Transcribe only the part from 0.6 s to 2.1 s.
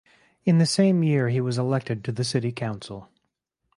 same year he was elected